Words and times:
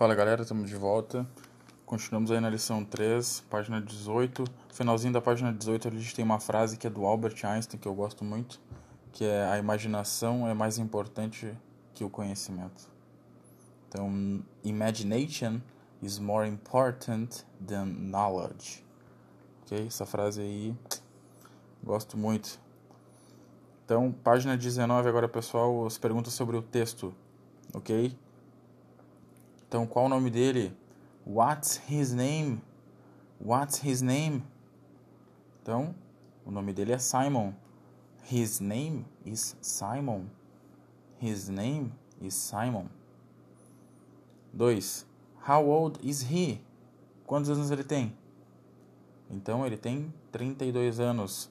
Fala 0.00 0.14
galera, 0.14 0.40
estamos 0.40 0.70
de 0.70 0.76
volta. 0.76 1.26
Continuamos 1.84 2.30
aí 2.30 2.40
na 2.40 2.48
lição 2.48 2.82
3, 2.82 3.44
página 3.50 3.82
18. 3.82 4.44
Finalzinho 4.72 5.12
da 5.12 5.20
página 5.20 5.52
18 5.52 5.88
a 5.88 5.90
gente 5.90 6.14
tem 6.14 6.24
uma 6.24 6.40
frase 6.40 6.78
que 6.78 6.86
é 6.86 6.90
do 6.90 7.04
Albert 7.04 7.44
Einstein 7.44 7.78
que 7.78 7.86
eu 7.86 7.94
gosto 7.94 8.24
muito, 8.24 8.58
que 9.12 9.26
é 9.26 9.44
a 9.44 9.58
imaginação 9.58 10.48
é 10.48 10.54
mais 10.54 10.78
importante 10.78 11.54
que 11.92 12.02
o 12.02 12.08
conhecimento. 12.08 12.88
Então, 13.90 14.42
imagination 14.64 15.60
is 16.00 16.18
more 16.18 16.48
important 16.48 17.44
than 17.62 17.84
knowledge. 17.84 18.82
Ok? 19.64 19.86
Essa 19.86 20.06
frase 20.06 20.40
aí, 20.40 20.74
gosto 21.84 22.16
muito. 22.16 22.58
Então, 23.84 24.10
página 24.24 24.56
19 24.56 25.06
agora, 25.10 25.28
pessoal, 25.28 25.84
as 25.84 25.98
perguntas 25.98 26.32
sobre 26.32 26.56
o 26.56 26.62
texto, 26.62 27.14
ok? 27.74 28.16
Então, 29.70 29.86
qual 29.86 30.06
o 30.06 30.08
nome 30.08 30.30
dele? 30.30 30.76
What's 31.24 31.80
his 31.88 32.12
name? 32.12 32.60
What's 33.40 33.80
his 33.86 34.02
name? 34.02 34.42
Então, 35.62 35.94
o 36.44 36.50
nome 36.50 36.72
dele 36.72 36.90
é 36.90 36.98
Simon. 36.98 37.54
His 38.28 38.58
name 38.58 39.06
is 39.24 39.56
Simon. 39.60 40.24
His 41.22 41.48
name 41.48 41.92
is 42.20 42.34
Simon. 42.34 42.88
2. 44.52 45.06
How 45.46 45.64
old 45.64 46.00
is 46.02 46.22
he? 46.22 46.60
Quantos 47.24 47.48
anos 47.48 47.70
ele 47.70 47.84
tem? 47.84 48.12
Então 49.30 49.64
ele 49.64 49.76
tem 49.76 50.12
32 50.32 50.98
anos. 50.98 51.48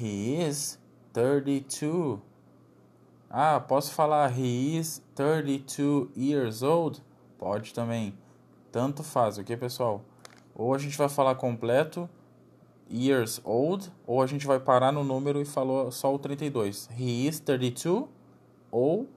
He 0.00 0.42
is 0.48 0.78
32. 1.12 2.20
Ah, 3.28 3.60
posso 3.60 3.92
falar 3.92 4.30
he 4.30 4.78
is 4.78 5.02
32 5.14 6.08
years 6.16 6.62
old? 6.62 7.02
Pode 7.40 7.72
também. 7.72 8.12
Tanto 8.70 9.02
faz, 9.02 9.38
ok, 9.38 9.56
pessoal? 9.56 10.02
Ou 10.54 10.74
a 10.74 10.78
gente 10.78 10.98
vai 10.98 11.08
falar 11.08 11.36
completo, 11.36 12.06
years 12.92 13.40
old, 13.44 13.90
ou 14.06 14.20
a 14.20 14.26
gente 14.26 14.46
vai 14.46 14.60
parar 14.60 14.92
no 14.92 15.02
número 15.02 15.40
e 15.40 15.46
falou 15.46 15.90
só 15.90 16.14
o 16.14 16.18
32. 16.18 16.90
He 16.98 17.26
is 17.26 17.40
32 17.40 18.04
ou 18.70 19.08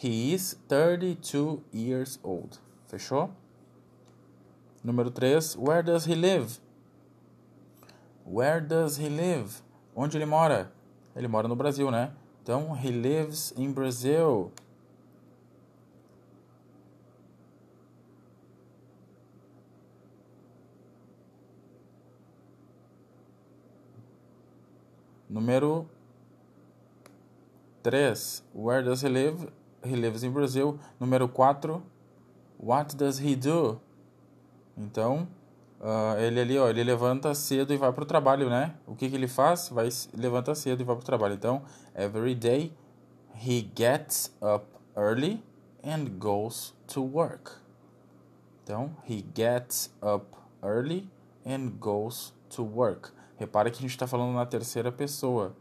he 0.00 0.32
is 0.32 0.56
32 0.68 1.58
years 1.74 2.20
old. 2.22 2.56
Fechou? 2.86 3.30
Número 4.84 5.10
3. 5.10 5.56
Where 5.56 5.82
does 5.82 6.06
he 6.06 6.14
live? 6.14 6.60
Where 8.24 8.60
does 8.60 8.96
he 8.96 9.08
live? 9.08 9.60
Onde 9.92 10.16
ele 10.16 10.26
mora? 10.26 10.70
Ele 11.16 11.26
mora 11.26 11.48
no 11.48 11.56
Brasil, 11.56 11.90
né? 11.90 12.12
Então, 12.44 12.76
he 12.76 12.92
lives 12.92 13.52
in 13.56 13.72
Brazil. 13.72 14.52
Número 25.36 25.86
3. 27.82 28.42
Where 28.54 28.82
does 28.82 29.02
he 29.02 29.08
live? 29.10 29.52
He 29.84 29.94
lives 29.94 30.22
in 30.22 30.32
Brazil. 30.32 30.78
Número 30.98 31.28
4. 31.28 31.82
What 32.58 32.96
does 32.96 33.18
he 33.18 33.36
do? 33.36 33.78
Então, 34.78 35.28
uh, 35.78 36.18
ele 36.18 36.40
ali, 36.40 36.58
ó, 36.58 36.70
ele 36.70 36.82
levanta 36.82 37.34
cedo 37.34 37.74
e 37.74 37.76
vai 37.76 37.92
para 37.92 38.02
o 38.02 38.06
trabalho, 38.06 38.48
né? 38.48 38.76
O 38.86 38.96
que, 38.96 39.10
que 39.10 39.14
ele 39.14 39.28
faz? 39.28 39.68
Vai 39.68 39.90
levanta 40.14 40.54
cedo 40.54 40.80
e 40.80 40.84
vai 40.84 40.96
para 40.96 41.02
o 41.02 41.04
trabalho. 41.06 41.34
Então, 41.34 41.60
every 41.94 42.34
day 42.34 42.72
he 43.34 43.70
gets 43.74 44.34
up 44.40 44.64
early 44.96 45.44
and 45.84 46.18
goes 46.18 46.72
to 46.86 47.02
work. 47.02 47.52
Então, 48.64 48.96
he 49.06 49.22
gets 49.34 49.90
up 50.02 50.34
early 50.62 51.10
and 51.44 51.72
goes 51.78 52.32
to 52.48 52.62
work. 52.62 53.12
Repara 53.36 53.70
que 53.70 53.78
a 53.78 53.82
gente 53.82 53.90
está 53.90 54.06
falando 54.06 54.34
na 54.34 54.46
terceira 54.46 54.90
pessoa. 54.90 55.54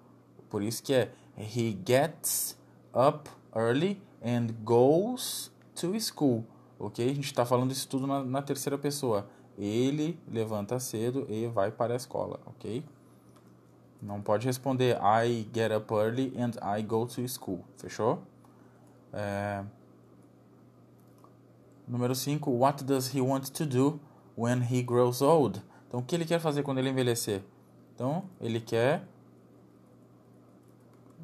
Por 0.50 0.62
isso 0.62 0.82
que 0.82 0.94
é 0.94 1.12
he 1.38 1.78
gets 1.86 2.58
up 2.94 3.30
early 3.54 4.02
and 4.24 4.54
goes 4.64 5.52
to 5.76 6.00
school 6.00 6.46
ok? 6.80 7.10
A 7.10 7.14
gente 7.14 7.26
está 7.26 7.46
falando 7.46 7.72
isso 7.72 7.88
tudo 7.88 8.06
na, 8.08 8.24
na, 8.24 8.42
terceira 8.42 8.78
pessoa. 8.78 9.28
Ele 9.58 10.20
levanta 10.28 10.80
cedo 10.80 11.26
e 11.30 11.48
vai 11.48 11.72
para 11.72 11.94
a 11.94 11.98
escola, 11.98 12.40
ok? 12.46 12.84
Não 14.02 14.22
pode 14.22 14.46
responder 14.46 14.98
I 15.02 15.48
get 15.54 15.72
up 15.72 15.94
early 15.94 16.34
and 16.38 16.52
I 16.62 16.84
go 16.84 17.06
to 17.06 17.28
school, 17.28 17.64
fechou? 17.78 18.22
É... 19.14 19.64
Número 21.88 22.14
5. 22.14 22.50
What 22.52 22.84
does 22.84 23.16
he 23.16 23.22
want 23.22 23.52
to 23.52 23.66
do 23.66 24.00
when 24.36 24.62
he 24.62 24.82
grows 24.82 25.22
old? 25.22 25.62
Então, 25.88 26.00
o 26.00 26.04
que 26.04 26.16
ele 26.16 26.26
quer 26.26 26.40
fazer 26.40 26.64
quando 26.64 26.80
ele 26.80 26.90
envelhecer? 26.90 27.44
Então, 27.96 28.26
ele 28.42 28.60
quer 28.60 29.04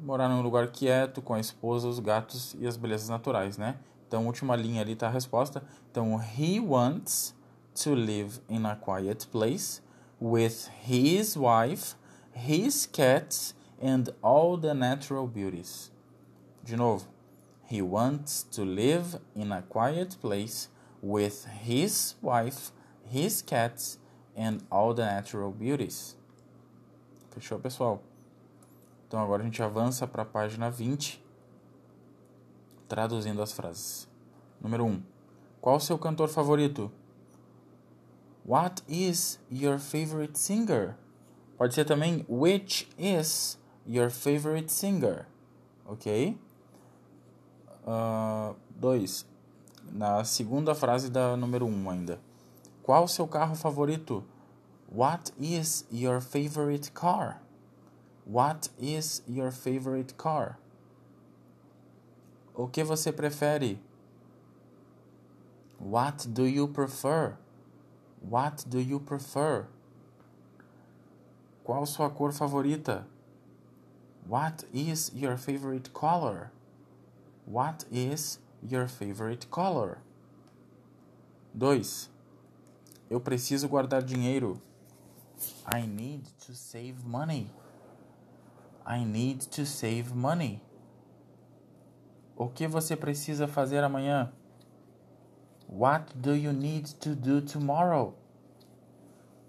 morar 0.02 0.28
num 0.28 0.42
lugar 0.42 0.66
quieto, 0.68 1.20
com 1.20 1.34
a 1.34 1.40
esposa, 1.40 1.86
os 1.86 1.98
gatos 1.98 2.56
e 2.58 2.66
as 2.66 2.76
belezas 2.76 3.08
naturais, 3.08 3.58
né? 3.58 3.76
Então, 4.08 4.26
última 4.26 4.56
linha 4.56 4.80
ali 4.80 4.92
está 4.92 5.06
a 5.06 5.10
resposta. 5.10 5.62
Então, 5.90 6.18
he 6.18 6.58
wants 6.58 7.34
to 7.74 7.94
live 7.94 8.40
in 8.48 8.66
a 8.66 8.74
quiet 8.74 9.26
place 9.28 9.82
with 10.20 10.68
his 10.86 11.36
wife, 11.36 11.94
his 12.34 12.86
cats 12.86 13.54
and 13.80 14.12
all 14.22 14.58
the 14.58 14.74
natural 14.74 15.26
beauties. 15.26 15.90
De 16.62 16.76
novo. 16.76 17.06
He 17.64 17.80
wants 17.80 18.42
to 18.52 18.64
live 18.64 19.18
in 19.34 19.50
a 19.50 19.62
quiet 19.62 20.18
place 20.20 20.68
with 21.02 21.46
his 21.64 22.16
wife, 22.22 22.70
his 23.04 23.42
cats 23.42 23.98
and 24.36 24.62
all 24.70 24.94
the 24.94 25.04
natural 25.04 25.50
beauties. 25.50 26.16
Fechou, 27.32 27.58
pessoal? 27.58 28.02
Então 29.08 29.18
agora 29.18 29.40
a 29.42 29.44
gente 29.44 29.62
avança 29.62 30.06
para 30.06 30.22
a 30.22 30.26
página 30.26 30.70
20 30.70 31.22
traduzindo 32.86 33.40
as 33.40 33.52
frases. 33.52 34.06
Número 34.60 34.84
1. 34.84 34.88
Um, 34.88 35.02
qual 35.58 35.76
o 35.76 35.80
seu 35.80 35.98
cantor 35.98 36.28
favorito? 36.28 36.92
What 38.44 38.82
is 38.86 39.40
your 39.50 39.78
favorite 39.78 40.38
singer? 40.38 40.94
Pode 41.56 41.74
ser 41.74 41.86
também 41.86 42.26
Which 42.28 42.86
is 42.98 43.58
your 43.86 44.10
favorite 44.10 44.70
singer? 44.70 45.26
Ok? 45.86 46.38
2. 48.78 49.20
Uh, 49.22 49.26
Na 49.90 50.22
segunda 50.22 50.74
frase 50.74 51.08
da 51.08 51.34
número 51.34 51.64
1 51.64 51.70
um 51.70 51.88
ainda. 51.88 52.20
Qual 52.82 53.04
o 53.04 53.08
seu 53.08 53.26
carro 53.26 53.54
favorito? 53.54 54.22
What 54.94 55.30
is 55.40 55.84
your 55.90 56.20
favorite 56.20 56.92
car? 56.92 57.40
What 58.26 58.68
is 58.78 59.22
your 59.26 59.50
favorite 59.50 60.18
car? 60.18 60.58
O 62.54 62.68
que 62.68 62.84
você 62.84 63.10
prefere? 63.10 63.78
What 65.78 66.26
do 66.34 66.44
you 66.44 66.68
prefer? 66.68 67.38
What 68.20 68.66
do 68.68 68.78
you 68.78 69.00
prefer? 69.00 69.66
Qual 71.64 71.86
sua 71.86 72.10
cor 72.10 72.30
favorita? 72.30 73.06
What 74.28 74.66
is 74.74 75.10
your 75.14 75.38
favorite 75.38 75.94
color? 75.94 76.52
What 77.46 77.86
is 77.90 78.40
your 78.62 78.86
favorite 78.88 79.46
color? 79.50 80.02
2. 81.58 82.10
Eu 83.08 83.20
preciso 83.20 83.66
guardar 83.70 84.02
dinheiro. 84.02 84.60
I 85.66 85.86
need 85.86 86.24
to 86.46 86.54
save 86.54 87.04
money. 87.04 87.50
I 88.84 89.04
need 89.04 89.46
to 89.50 89.64
save 89.64 90.14
money. 90.14 90.60
O 92.36 92.48
que 92.48 92.66
você 92.66 92.96
precisa 92.96 93.46
fazer 93.46 93.84
amanhã? 93.84 94.32
What 95.68 96.16
do 96.16 96.34
you 96.34 96.52
need 96.52 96.94
to 97.00 97.14
do 97.14 97.40
tomorrow? 97.40 98.14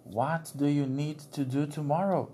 What 0.05 0.55
do 0.55 0.67
you 0.67 0.85
need 0.85 1.19
to 1.31 1.43
do 1.43 1.65
tomorrow? 1.65 2.31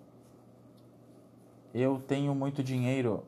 Eu 1.74 2.00
tenho 2.00 2.36
muito 2.36 2.64
dinheiro. 2.64 3.24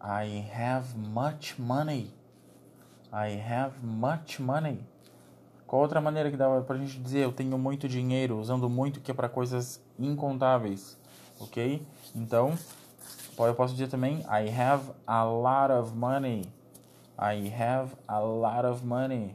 I 0.00 0.48
have 0.54 0.96
much 0.96 1.58
money. 1.58 2.12
I 3.12 3.30
have 3.30 3.82
much 3.82 4.38
money. 4.38 4.86
Qual 5.66 5.82
outra 5.82 6.00
maneira 6.00 6.30
que 6.30 6.36
dá 6.36 6.60
pra 6.60 6.76
gente 6.76 6.98
dizer 7.00 7.24
eu 7.24 7.32
tenho 7.32 7.58
muito 7.58 7.88
dinheiro, 7.88 8.38
usando 8.38 8.68
muito 8.70 9.00
que 9.00 9.10
é 9.10 9.14
para 9.14 9.28
coisas 9.28 9.82
incontáveis, 9.98 10.96
ok? 11.40 11.84
Então, 12.14 12.56
eu 13.38 13.54
posso 13.54 13.74
dizer 13.74 13.88
também 13.88 14.20
I 14.20 14.48
have 14.48 14.92
a 15.06 15.24
lot 15.24 15.72
of 15.72 15.94
money. 15.94 16.44
I 17.18 17.52
have 17.52 17.92
a 18.06 18.20
lot 18.20 18.66
of 18.66 18.86
money. 18.86 19.34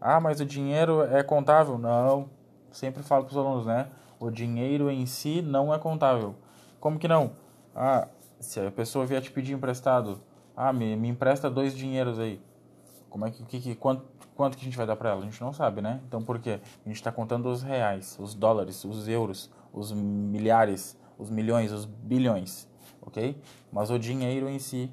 Ah, 0.00 0.20
mas 0.20 0.40
o 0.40 0.44
dinheiro 0.44 1.02
é 1.02 1.22
contável? 1.22 1.76
Não. 1.78 2.30
Sempre 2.70 3.02
falo 3.02 3.24
para 3.24 3.32
os 3.32 3.36
alunos, 3.36 3.66
né? 3.66 3.88
O 4.18 4.30
dinheiro 4.30 4.90
em 4.90 5.04
si 5.04 5.42
não 5.42 5.74
é 5.74 5.78
contável. 5.78 6.34
Como 6.80 6.98
que 6.98 7.08
não? 7.08 7.32
Ah, 7.74 8.08
se 8.40 8.60
a 8.60 8.70
pessoa 8.70 9.06
vier 9.06 9.20
te 9.20 9.30
pedir 9.30 9.52
emprestado, 9.52 10.20
ah, 10.56 10.72
me, 10.72 10.96
me 10.96 11.08
empresta 11.08 11.50
dois 11.50 11.76
dinheiros 11.76 12.18
aí. 12.18 12.40
Como 13.08 13.26
é 13.26 13.30
que, 13.30 13.44
que, 13.44 13.60
que 13.60 13.74
quanto, 13.74 14.04
quanto 14.34 14.56
que 14.56 14.62
a 14.62 14.64
gente 14.64 14.76
vai 14.76 14.86
dar 14.86 14.96
para 14.96 15.10
ela? 15.10 15.20
A 15.20 15.24
gente 15.24 15.40
não 15.40 15.52
sabe, 15.52 15.80
né? 15.80 16.00
Então 16.06 16.22
por 16.22 16.38
quê? 16.38 16.60
A 16.84 16.88
gente 16.88 16.96
está 16.96 17.12
contando 17.12 17.46
os 17.50 17.62
reais, 17.62 18.16
os 18.20 18.34
dólares, 18.34 18.84
os 18.84 19.08
euros, 19.08 19.50
os 19.72 19.92
milhares, 19.92 20.98
os 21.18 21.30
milhões, 21.30 21.72
os 21.72 21.84
bilhões, 21.84 22.68
ok? 23.00 23.40
Mas 23.70 23.90
o 23.90 23.98
dinheiro 23.98 24.48
em 24.48 24.58
si 24.58 24.92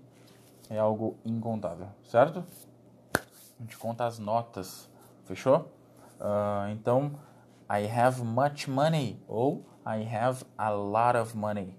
é 0.70 0.78
algo 0.78 1.18
incontável, 1.26 1.88
certo? 2.04 2.44
A 3.14 3.62
gente 3.62 3.78
conta 3.78 4.06
as 4.06 4.20
notas, 4.20 4.90
fechou? 5.26 5.72
Uh, 6.20 6.70
então, 6.72 7.14
I 7.70 7.88
have 7.88 8.24
much 8.24 8.68
money 8.68 9.22
ou 9.28 9.66
I 9.86 10.04
have 10.04 10.46
a 10.58 10.70
lot 10.70 11.18
of 11.18 11.36
money. 11.36 11.76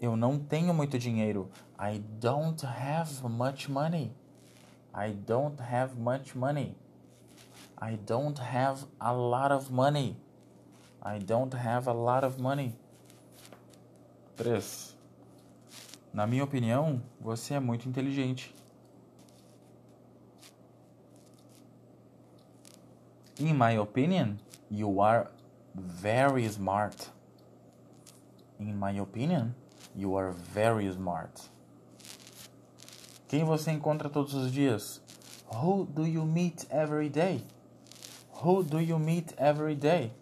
Eu 0.00 0.16
não 0.16 0.38
tenho 0.38 0.72
muito 0.72 0.98
dinheiro. 0.98 1.50
I 1.78 1.98
don't 1.98 2.64
have 2.64 3.22
much 3.28 3.68
money. 3.68 4.14
I 4.94 5.12
don't 5.12 5.58
have 5.60 5.96
much 5.98 6.34
money. 6.34 6.76
I 7.78 7.96
don't 8.04 8.38
have 8.38 8.84
a 9.00 9.12
lot 9.12 9.52
of 9.52 9.70
money. 9.70 10.16
I 11.02 11.18
don't 11.18 11.54
have 11.54 11.86
a 11.86 11.92
lot 11.92 12.24
of 12.24 12.38
money. 12.38 12.74
3. 14.36 14.96
Na 16.12 16.26
minha 16.26 16.44
opinião, 16.44 17.02
você 17.20 17.54
é 17.54 17.60
muito 17.60 17.88
inteligente. 17.88 18.54
In 23.38 23.54
my 23.54 23.78
opinion, 23.78 24.38
you 24.70 25.00
are 25.00 25.30
very 25.74 26.46
smart. 26.48 27.10
In 28.58 28.74
my 28.74 28.98
opinion, 29.00 29.54
you 29.94 30.16
are 30.16 30.32
very 30.32 30.92
smart. 30.92 31.49
Quem 33.30 33.44
você 33.44 33.70
encontra 33.70 34.10
todos 34.10 34.34
os 34.34 34.50
dias? 34.50 35.00
Who 35.54 35.84
do 35.84 36.04
you 36.04 36.26
meet 36.26 36.66
every 36.68 37.08
day? 37.08 37.44
Who 38.42 38.64
do 38.64 38.80
you 38.80 38.98
meet 38.98 39.32
every 39.38 39.76
day? 39.76 40.12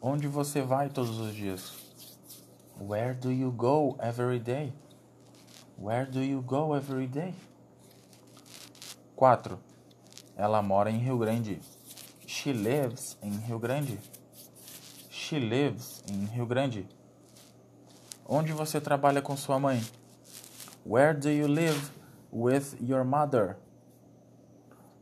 Onde 0.00 0.26
você 0.26 0.60
vai 0.60 0.88
todos 0.88 1.20
os 1.20 1.32
dias? 1.36 1.72
Where 2.80 3.14
do 3.14 3.30
you 3.30 3.52
go 3.52 3.96
every 4.00 4.40
day? 4.40 4.72
Where 5.78 6.04
do 6.04 6.20
you 6.20 6.42
go 6.42 6.74
every 6.74 7.06
day? 7.06 7.32
4. 9.14 9.60
Ela 10.36 10.60
mora 10.62 10.90
em 10.90 10.98
Rio 10.98 11.16
Grande. 11.16 11.60
She 12.26 12.52
lives 12.52 13.16
in 13.22 13.38
Rio 13.46 13.60
Grande. 13.60 14.00
She 15.08 15.38
lives 15.38 16.02
in 16.08 16.24
Rio 16.24 16.44
Grande. 16.44 16.88
Onde 18.28 18.52
você 18.52 18.80
trabalha 18.80 19.22
com 19.22 19.36
sua 19.36 19.60
mãe? 19.60 19.80
Where 20.84 21.14
do 21.14 21.30
you 21.30 21.46
live 21.46 21.90
with 22.30 22.76
your 22.80 23.04
mother? 23.04 23.56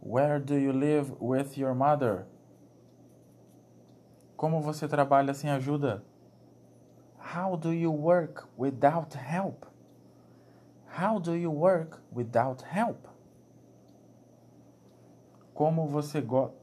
Where 0.01 0.39
do 0.39 0.55
you 0.55 0.73
live 0.73 1.13
with 1.21 1.57
your 1.57 1.75
mother? 1.75 2.27
Como 4.37 4.61
você 4.61 4.87
trabalha 4.89 5.35
sem 5.35 5.51
ajuda? 5.51 6.03
How 7.19 7.57
do 7.57 7.73
you 7.73 7.91
work 7.93 8.47
without 8.57 9.15
help? 9.15 9.67
How 10.87 11.19
do 11.19 11.35
you 11.35 11.51
work 11.51 11.99
without 12.13 12.63
help? 12.63 13.07
Como 15.55 15.87
você 15.87 16.21
gosta. 16.21 16.59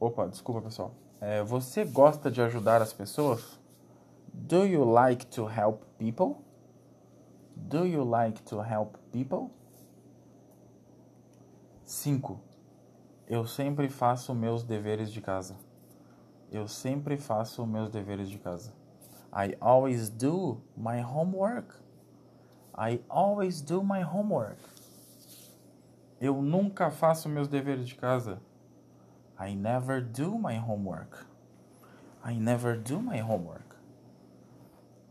Opa, 0.00 0.26
desculpa 0.26 0.60
pessoal. 0.60 0.94
É, 1.20 1.42
você 1.42 1.84
gosta 1.84 2.30
de 2.30 2.42
ajudar 2.42 2.82
as 2.82 2.92
pessoas? 2.92 3.58
Do 4.32 4.66
you 4.66 4.84
like 4.84 5.26
to 5.26 5.46
help 5.46 5.82
people? 5.98 6.42
Do 7.56 7.86
you 7.86 8.04
like 8.04 8.42
to 8.44 8.60
help 8.60 8.96
people? 9.12 9.50
5. 11.84 12.40
Eu 13.28 13.46
sempre 13.46 13.88
faço 13.88 14.34
meus 14.34 14.64
deveres 14.64 15.12
de 15.12 15.20
casa. 15.20 15.56
Eu 16.50 16.68
sempre 16.68 17.16
faço 17.16 17.66
meus 17.66 17.88
deveres 17.90 18.28
de 18.28 18.38
casa. 18.38 18.72
I 19.32 19.56
always 19.60 20.08
do 20.08 20.60
my 20.76 21.02
homework. 21.02 21.74
I 22.76 23.00
always 23.08 23.60
do 23.60 23.82
my 23.82 24.02
homework. 24.04 24.60
Eu 26.20 26.40
nunca 26.40 26.90
faço 26.90 27.28
meus 27.28 27.48
deveres 27.48 27.86
de 27.86 27.94
casa. 27.94 28.40
I 29.38 29.54
never 29.54 30.00
do 30.00 30.38
my 30.38 30.58
homework. 30.58 31.26
I 32.24 32.38
never 32.38 32.78
do 32.78 33.00
my 33.00 33.20
homework. 33.20 33.73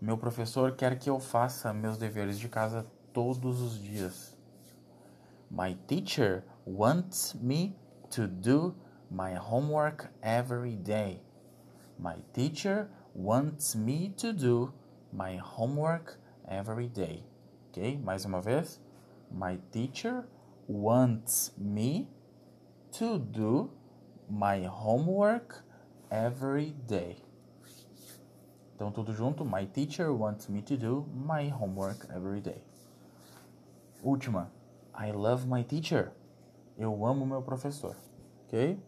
Meu 0.04 0.18
professor 0.18 0.76
quer 0.76 1.00
que 1.00 1.10
eu 1.10 1.18
faça 1.18 1.72
meus 1.72 1.98
deveres 1.98 2.38
de 2.38 2.50
casa 2.50 2.86
todos 3.14 3.62
os 3.62 3.82
dias. 3.82 4.38
My 5.50 5.76
teacher 5.88 6.44
wants 6.68 7.34
me 7.36 7.74
to 8.10 8.28
do 8.28 8.76
my 9.10 9.34
homework 9.38 10.10
every 10.22 10.76
day. 10.76 11.22
My 11.98 12.18
teacher 12.34 12.90
wants 13.16 13.76
me 13.76 14.10
to 14.18 14.34
do 14.34 14.74
my 15.10 15.38
homework 15.38 16.20
every 16.50 16.90
day. 16.90 17.24
Ok? 17.70 17.98
Mais 18.04 18.26
uma 18.26 18.42
vez. 18.42 18.82
My 19.32 19.58
teacher 19.72 20.28
wants 20.68 21.54
me 21.58 22.10
to 23.00 23.20
do 23.20 23.72
my 24.30 24.66
homework 24.66 25.64
every 26.12 26.76
day. 26.90 27.24
Então, 28.76 28.92
tudo 28.92 29.14
junto. 29.14 29.46
My 29.46 29.66
teacher 29.66 30.12
wants 30.12 30.48
me 30.48 30.62
to 30.64 30.76
do 30.76 31.06
my 31.14 31.50
homework 31.50 32.08
every 32.12 32.42
day. 32.42 32.62
Última. 34.04 34.52
I 34.94 35.12
love 35.12 35.48
my 35.48 35.64
teacher. 35.64 36.12
Eu 36.78 37.06
amo 37.06 37.26
meu 37.26 37.42
professor. 37.42 37.96
Ok? 38.46 38.80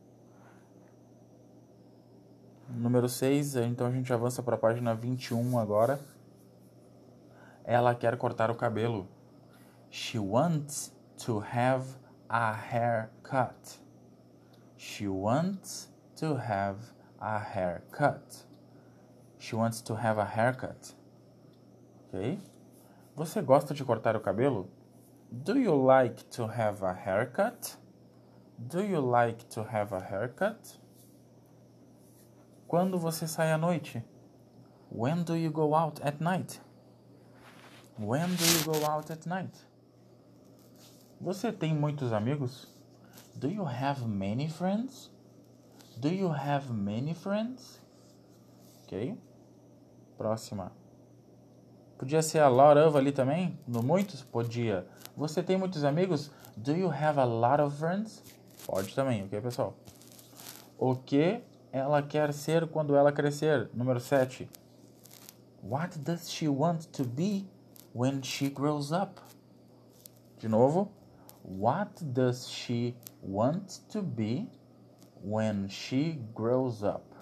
Número 2.69 3.07
6. 3.07 3.55
Então, 3.57 3.87
a 3.87 3.91
gente 3.91 4.11
avança 4.11 4.41
para 4.41 4.55
a 4.55 4.59
página 4.59 4.93
21 4.95 5.57
agora. 5.59 5.99
Ela 7.63 7.95
quer 7.95 8.17
cortar 8.17 8.51
o 8.51 8.55
cabelo. 8.55 9.07
She 9.89 10.19
wants 10.19 10.93
to 11.25 11.39
have 11.39 11.85
a 12.27 12.51
haircut. 12.51 13.79
She 14.77 15.07
wants 15.07 15.89
to 16.17 16.35
have 16.35 16.79
a 17.19 17.37
haircut. 17.37 18.45
She 19.45 19.55
wants 19.55 19.79
to 19.81 19.93
have 19.93 20.17
a 20.17 20.25
haircut. 20.25 20.95
Ok? 22.07 22.39
Você 23.15 23.43
gosta 23.43 23.75
de 23.75 23.83
cortar 23.85 24.15
o 24.15 24.19
cabelo? 24.19 24.67
Do 25.31 25.59
you 25.59 25.75
like 25.75 26.23
to 26.31 26.47
have 26.47 26.83
a 26.83 26.91
haircut? 26.91 27.77
Do 28.57 28.81
you 28.81 28.99
like 28.99 29.45
to 29.49 29.61
have 29.61 29.93
a 29.93 29.99
haircut? 29.99 30.79
Quando 32.67 32.97
você 32.97 33.27
sai 33.27 33.51
à 33.51 33.57
noite? 33.57 34.03
When 34.89 35.23
do 35.23 35.35
you 35.35 35.51
go 35.51 35.75
out 35.75 36.01
at 36.03 36.19
night? 36.19 36.59
When 37.99 38.35
do 38.35 38.43
you 38.43 38.63
go 38.63 38.83
out 38.83 39.11
at 39.11 39.27
night? 39.27 39.55
Você 41.21 41.51
tem 41.51 41.71
muitos 41.71 42.11
amigos? 42.11 42.65
Do 43.35 43.47
you 43.47 43.63
have 43.63 44.07
many 44.07 44.49
friends? 44.49 45.11
Do 45.99 46.09
you 46.09 46.29
have 46.29 46.73
many 46.73 47.13
friends? 47.13 47.79
Ok? 48.85 49.15
Próxima. 50.17 50.71
Podia 51.97 52.21
ser 52.21 52.39
a 52.39 52.49
lot 52.49 52.77
of 52.79 52.97
ali 52.97 53.11
também? 53.11 53.57
No 53.67 53.81
muitos? 53.81 54.21
Podia. 54.23 54.85
Você 55.15 55.41
tem 55.41 55.57
muitos 55.57 55.83
amigos? 55.83 56.29
Do 56.57 56.73
you 56.73 56.89
have 56.89 57.19
a 57.19 57.25
lot 57.25 57.61
of 57.61 57.77
friends? 57.77 58.21
Pode 58.65 58.93
também, 58.93 59.23
ok, 59.23 59.39
pessoal? 59.41 59.73
O 60.77 60.95
que 60.95 61.41
ela 61.71 62.01
quer 62.01 62.33
ser 62.33 62.67
quando 62.67 62.95
ela 62.95 63.11
crescer? 63.11 63.69
Número 63.73 63.99
7. 63.99 64.49
What 65.63 65.97
does 65.99 66.29
she 66.29 66.47
want 66.47 66.87
to 66.91 67.03
be 67.03 67.47
when 67.93 68.21
she 68.21 68.49
grows 68.49 68.91
up? 68.91 69.21
De 70.39 70.47
novo. 70.47 70.91
What 71.43 72.03
does 72.03 72.49
she 72.49 72.95
want 73.23 73.81
to 73.89 74.01
be 74.01 74.49
when 75.23 75.69
she 75.69 76.21
grows 76.33 76.83
up? 76.83 77.14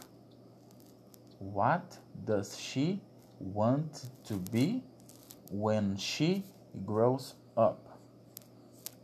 What 1.52 2.00
does 2.24 2.58
she 2.58 3.02
want 3.40 4.10
to 4.26 4.36
be 4.36 4.82
when 5.52 5.98
she 5.98 6.46
grows 6.86 7.36
up? 7.58 7.80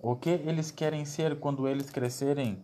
O 0.02 0.16
que 0.16 0.30
eles 0.30 0.72
querem 0.72 1.06
ser 1.06 1.36
quando 1.36 1.68
eles 1.68 1.90
crescerem? 1.92 2.58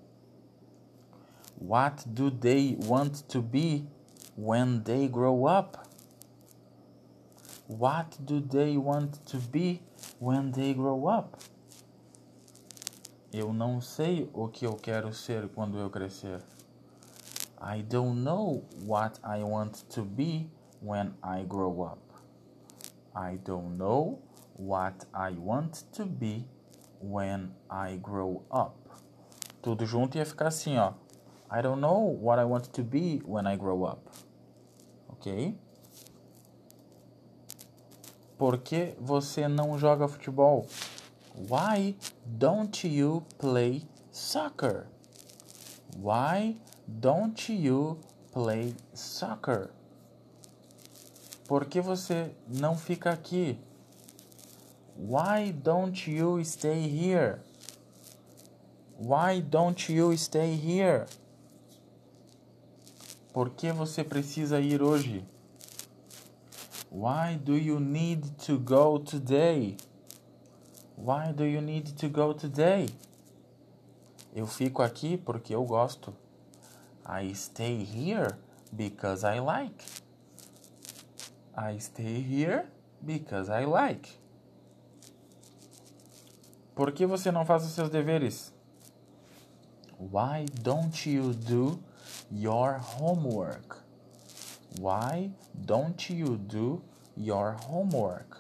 What 1.60 2.06
do 2.08 2.30
they 2.30 2.78
want 2.86 3.28
to 3.28 3.42
be 3.42 3.86
when 4.38 4.82
they 4.84 5.10
grow 5.10 5.46
up? 5.46 5.78
What 7.68 8.18
do 8.26 8.40
they 8.40 8.78
want 8.78 9.26
to 9.26 9.38
be 9.38 9.82
when 10.20 10.52
they 10.52 10.74
grow 10.74 11.08
up? 11.08 11.38
Eu 13.34 13.52
não 13.52 13.82
sei 13.82 14.30
o 14.34 14.48
que 14.48 14.66
eu 14.66 14.76
quero 14.76 15.14
ser 15.14 15.50
quando 15.50 15.78
eu 15.78 15.90
crescer. 15.90 16.42
I 17.62 17.82
don't 17.82 18.24
know 18.24 18.64
what 18.86 19.20
I 19.24 19.44
want 19.44 19.90
to 19.92 20.02
be 20.02 20.50
when 20.82 21.14
I 21.24 21.44
grow 21.44 21.82
up. 21.82 22.00
I 23.16 23.38
don't 23.44 23.78
know 23.78 24.20
what 24.58 25.06
I 25.14 25.32
want 25.32 25.84
to 25.94 26.06
be 26.06 26.46
when 27.00 27.54
I 27.70 27.98
grow 28.02 28.44
up. 28.52 28.76
Tudo 29.62 29.86
junto 29.86 30.18
ia 30.18 30.26
ficar 30.26 30.48
assim, 30.48 30.78
ó. 30.78 30.94
I 31.50 31.62
don't 31.62 31.80
know 31.80 32.00
what 32.00 32.40
I 32.40 32.46
want 32.46 32.72
to 32.74 32.84
be 32.84 33.22
when 33.26 33.48
I 33.48 33.56
grow 33.56 33.86
up. 33.86 34.10
Ok? 35.10 35.56
Por 38.38 38.58
que 38.58 38.96
você 39.00 39.48
não 39.48 39.78
joga 39.78 40.08
futebol? 40.08 40.68
Why 41.50 41.96
don't 42.26 42.86
you 42.88 43.24
play 43.38 43.84
soccer? 44.12 44.88
Why 45.98 46.58
don't 46.88 47.52
you 47.52 48.00
play 48.32 48.76
soccer? 48.94 49.70
Por 51.48 51.66
que 51.66 51.82
você 51.82 52.32
não 52.48 52.78
fica 52.78 53.12
aqui? 53.12 53.58
Why 54.98 55.52
don't 55.52 56.10
you 56.10 56.44
stay 56.44 56.88
here? 56.88 57.40
Why 58.98 59.42
don't 59.42 59.92
you 59.92 60.16
stay 60.18 60.56
here? 60.56 61.06
Por 63.34 63.50
que 63.50 63.72
você 63.72 64.04
precisa 64.04 64.60
ir 64.62 64.82
hoje? 64.82 65.26
Why 66.90 67.36
do 67.36 67.58
you 67.58 67.80
need 67.80 68.24
to 68.46 68.58
go 68.58 68.98
today? 68.98 69.76
Why 70.98 71.34
do 71.34 71.46
you 71.46 71.62
need 71.62 71.94
to 71.96 72.10
go 72.10 72.34
today? 72.34 72.88
Eu 74.34 74.48
fico 74.48 74.82
aqui 74.82 75.18
porque 75.18 75.54
eu 75.54 75.64
gosto. 75.66 76.14
I 77.06 77.34
stay 77.34 77.84
here 77.84 78.38
because 78.76 79.24
I 79.24 79.40
like. 79.40 79.86
I 81.56 81.78
stay 81.78 82.22
here 82.22 82.66
because 83.06 83.50
I 83.50 83.66
like. 83.66 84.18
Por 86.76 86.92
que 86.92 87.06
você 87.06 87.32
não 87.32 87.46
faz 87.46 87.64
os 87.64 87.72
seus 87.72 87.90
deveres? 87.90 88.52
Why 89.98 90.46
don't 90.62 91.10
you 91.10 91.34
do 91.34 91.80
your 92.30 92.80
homework? 92.80 93.78
Why 94.80 95.32
don't 95.54 96.14
you 96.14 96.38
do 96.38 96.82
your 97.16 97.56
homework? 97.70 98.38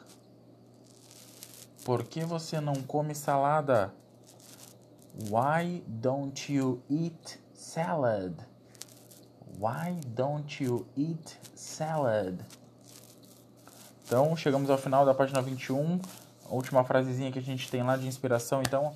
Por 1.85 2.03
que 2.03 2.25
você 2.25 2.59
não 2.59 2.81
come 2.83 3.13
salada? 3.13 3.93
Why 5.29 5.83
don't 5.87 6.51
you 6.51 6.81
eat 6.89 7.39
salad? 7.53 8.35
Why 9.57 9.99
don't 10.15 10.61
you 10.61 10.85
eat 10.97 11.37
salad? 11.55 12.43
Então, 14.05 14.35
chegamos 14.35 14.69
ao 14.69 14.77
final 14.77 15.05
da 15.05 15.13
página 15.13 15.41
21. 15.41 15.99
A 16.49 16.53
última 16.53 16.83
frasezinha 16.83 17.31
que 17.31 17.39
a 17.39 17.41
gente 17.41 17.71
tem 17.71 17.81
lá 17.81 17.95
de 17.95 18.05
inspiração. 18.05 18.61
Então, 18.61 18.95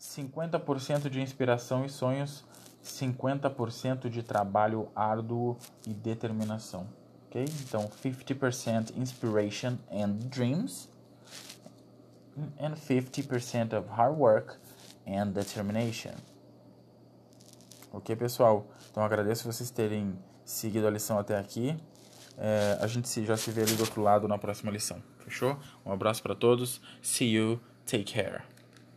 50% 0.00 1.08
de 1.08 1.20
inspiração 1.20 1.84
e 1.84 1.88
sonhos, 1.88 2.44
50% 2.84 4.08
de 4.08 4.22
trabalho 4.22 4.88
árduo 4.94 5.56
e 5.86 5.94
determinação. 5.94 6.86
Ok? 7.26 7.44
Então, 7.62 7.88
50% 8.02 8.96
inspiration 8.96 9.78
and 9.90 10.14
dreams, 10.28 10.88
and 12.58 12.74
50% 12.74 13.78
of 13.78 13.88
hard 13.88 14.18
work 14.18 14.56
and 15.06 15.28
determination. 15.28 16.14
Ok, 17.92 18.14
pessoal? 18.16 18.66
Então, 18.90 19.02
agradeço 19.02 19.50
vocês 19.50 19.70
terem 19.70 20.18
seguido 20.44 20.86
a 20.86 20.90
lição 20.90 21.18
até 21.18 21.38
aqui. 21.38 21.76
É, 22.36 22.78
a 22.80 22.86
gente 22.86 23.24
já 23.24 23.36
se 23.36 23.50
vê 23.50 23.62
ali 23.62 23.74
do 23.74 23.80
outro 23.80 24.02
lado 24.02 24.26
na 24.26 24.38
próxima 24.38 24.70
lição. 24.70 25.02
Fechou? 25.18 25.58
Um 25.84 25.92
abraço 25.92 26.22
para 26.22 26.34
todos. 26.34 26.80
See 27.02 27.34
you. 27.34 27.60
Take 27.86 28.12
care. 28.12 28.49